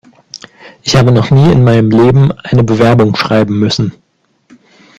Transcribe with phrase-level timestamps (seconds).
[0.81, 3.93] Ich habe noch nie in meinem Leben eine Bewerbung schreiben müssen.